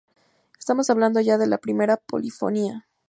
Estamos 0.57 0.89
hablando 0.89 1.21
ya 1.21 1.37
de 1.37 1.45
la 1.45 1.59
primera 1.59 1.95
polifonía. 1.95 2.87